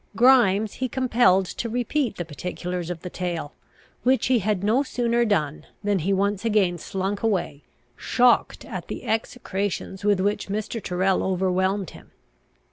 Grimes 0.15 0.73
he 0.81 0.89
compelled 0.89 1.45
to 1.45 1.69
repeat 1.69 2.15
the 2.17 2.25
particulars 2.25 2.89
of 2.89 3.01
the 3.01 3.09
tale; 3.11 3.53
which 4.01 4.25
he 4.29 4.39
had 4.39 4.63
no 4.63 4.81
sooner 4.81 5.23
done, 5.25 5.67
than 5.83 5.99
he 5.99 6.11
once 6.11 6.43
again 6.43 6.79
slunk 6.79 7.21
away, 7.21 7.61
shocked 7.95 8.65
at 8.65 8.87
the 8.87 9.03
execrations 9.03 10.03
with 10.03 10.19
which 10.19 10.47
Mr. 10.47 10.83
Tyrrel 10.83 11.21
overwhelmed 11.21 11.91
him. 11.91 12.09